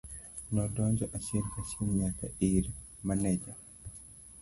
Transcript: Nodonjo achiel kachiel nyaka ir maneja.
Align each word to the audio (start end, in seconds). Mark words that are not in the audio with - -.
Nodonjo 0.53 1.05
achiel 1.17 1.45
kachiel 1.53 1.89
nyaka 1.99 2.25
ir 2.51 2.65
maneja. 3.07 3.51